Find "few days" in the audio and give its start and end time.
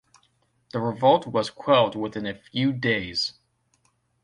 2.33-3.33